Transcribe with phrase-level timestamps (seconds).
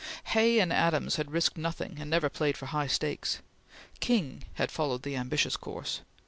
[0.33, 3.37] Hay and Adams had risked nothing and never played for high stakes.
[3.99, 6.01] King had followed the ambitious course.